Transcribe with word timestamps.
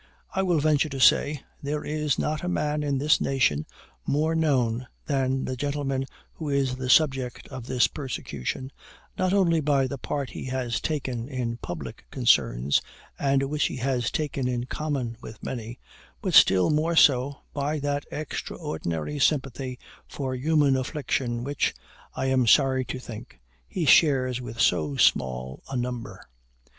I 0.33 0.41
will 0.41 0.59
venture 0.59 0.89
to 0.89 0.99
say, 0.99 1.43
there 1.61 1.83
is 1.83 2.17
not 2.17 2.41
a 2.43 2.49
man 2.49 2.81
in 2.81 2.97
this 2.97 3.21
nation 3.21 3.67
more 4.03 4.33
known 4.33 4.87
than 5.05 5.45
the 5.45 5.55
gentleman 5.55 6.05
who 6.33 6.49
is 6.49 6.77
the 6.77 6.89
subject 6.89 7.47
of 7.49 7.67
this 7.67 7.87
persecution, 7.87 8.71
not 9.19 9.31
only 9.31 9.59
by 9.61 9.85
the 9.85 9.99
part 9.99 10.31
he 10.31 10.45
has 10.45 10.81
taken 10.81 11.27
in 11.29 11.57
public 11.57 12.05
concerns, 12.09 12.81
and 13.19 13.43
which 13.43 13.65
he 13.67 13.75
has 13.77 14.09
taken 14.09 14.47
in 14.47 14.63
common 14.65 15.17
with 15.21 15.43
many, 15.43 15.79
but 16.19 16.33
still 16.33 16.71
more 16.71 16.95
so 16.95 17.41
by 17.53 17.77
that 17.77 18.03
extraordinary 18.11 19.19
sympathy 19.19 19.77
for 20.07 20.33
human 20.33 20.75
affliction 20.75 21.43
which, 21.43 21.75
I 22.15 22.25
am 22.25 22.47
sorry 22.47 22.85
to 22.85 22.97
think, 22.97 23.39
he 23.67 23.85
shares 23.85 24.41
with 24.41 24.59
so 24.59 24.95
small 24.97 25.61
a 25.69 25.77
number. 25.77 26.25